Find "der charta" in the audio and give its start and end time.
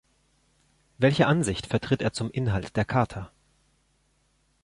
2.75-3.31